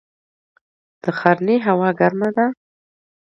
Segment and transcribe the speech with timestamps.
[1.03, 2.45] د ښرنې هوا ګرمه ده